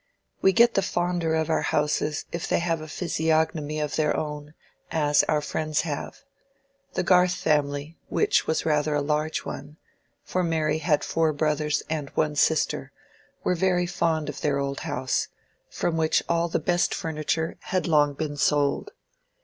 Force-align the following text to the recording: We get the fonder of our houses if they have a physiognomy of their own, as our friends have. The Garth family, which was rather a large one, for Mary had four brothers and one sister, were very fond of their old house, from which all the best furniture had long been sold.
We 0.41 0.51
get 0.51 0.73
the 0.73 0.81
fonder 0.81 1.35
of 1.35 1.47
our 1.51 1.61
houses 1.61 2.25
if 2.31 2.47
they 2.47 2.57
have 2.57 2.81
a 2.81 2.87
physiognomy 2.87 3.79
of 3.79 3.97
their 3.97 4.17
own, 4.17 4.55
as 4.89 5.21
our 5.25 5.41
friends 5.41 5.81
have. 5.81 6.23
The 6.93 7.03
Garth 7.03 7.35
family, 7.35 7.99
which 8.09 8.47
was 8.47 8.65
rather 8.65 8.95
a 8.95 9.01
large 9.03 9.45
one, 9.45 9.77
for 10.23 10.41
Mary 10.41 10.79
had 10.79 11.03
four 11.03 11.33
brothers 11.33 11.83
and 11.87 12.09
one 12.15 12.35
sister, 12.35 12.91
were 13.43 13.53
very 13.53 13.85
fond 13.85 14.27
of 14.27 14.41
their 14.41 14.57
old 14.57 14.79
house, 14.79 15.27
from 15.69 15.97
which 15.97 16.23
all 16.27 16.47
the 16.49 16.57
best 16.57 16.95
furniture 16.95 17.57
had 17.59 17.85
long 17.85 18.15
been 18.15 18.37
sold. 18.37 18.89